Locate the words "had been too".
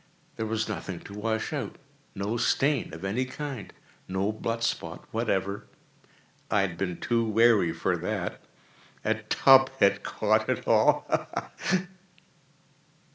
6.61-7.23